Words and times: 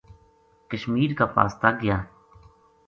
کشمیر 0.69 1.13
کا 1.17 1.25
پاس 1.35 1.57
تا 1.61 1.69
گیا 1.81 1.97